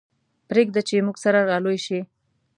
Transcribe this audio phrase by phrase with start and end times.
[0.49, 1.99] پرېږده چې موږ سره را لوی شي.